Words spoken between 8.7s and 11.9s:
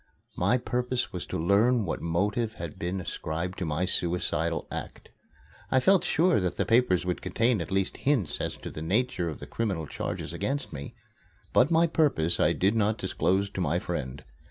the nature of the criminal charges against me. But my